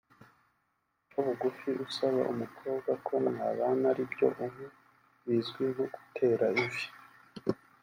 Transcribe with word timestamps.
Guca 1.01 1.17
bugufi 1.25 1.69
usaba 1.85 2.21
umukobwa 2.33 2.91
ko 3.05 3.13
mwabana 3.27 3.85
aribyo 3.91 4.27
ubu 4.45 4.65
bizwi 5.25 5.63
nko 5.73 5.85
gutera 5.95 6.45
ivi 6.63 6.85